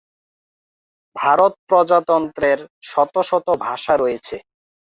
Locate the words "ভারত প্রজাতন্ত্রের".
1.15-2.59